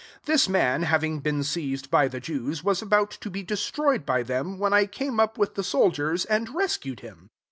[0.21, 4.23] 9,7 This man, having been seized by the Jews, was about to be destroyed by
[4.23, 7.29] them, when I came up with the sol diers, and rescued [hkn].